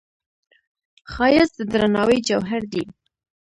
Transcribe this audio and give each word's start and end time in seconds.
ښایست 1.11 1.55
د 1.57 1.61
درناوي 1.71 2.19
جوهر 2.27 2.61
دی 2.73 2.83